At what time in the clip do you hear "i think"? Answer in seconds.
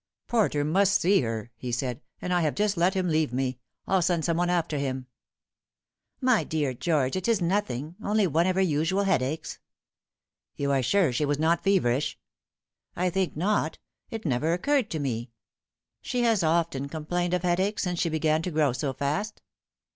12.95-13.37